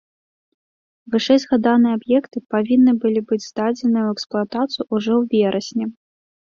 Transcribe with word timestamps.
Вышэйзгаданыя 1.15 1.93
аб'екты 1.99 2.37
павінны 2.55 2.91
былі 3.05 3.21
быць 3.29 3.41
здадзены 3.49 3.99
ў 4.07 4.19
эксплуатацыю 4.19 4.83
ўжо 4.95 5.13
ў 5.21 5.23
верасні. 5.41 5.85